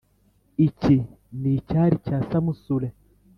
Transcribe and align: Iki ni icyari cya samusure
Iki 0.67 0.95
ni 1.39 1.51
icyari 1.57 1.95
cya 2.05 2.17
samusure 2.29 2.87